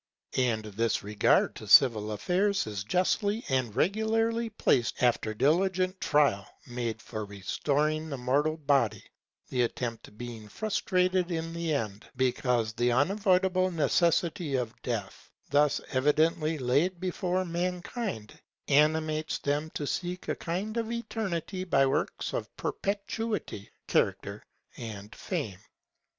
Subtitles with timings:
[0.37, 6.99] And this regard to civil affairs is justly and regularly placed after diligent trial made
[7.03, 9.03] for restoring the mortal body;
[9.49, 16.99] the attempt being frustrated in the end—because the unavoidable necessity of death, thus evidently laid
[16.99, 18.39] before mankind,
[18.69, 24.41] animates them to seek a kind of eternity by works of perpetuity, character,
[24.77, 25.59] and fame.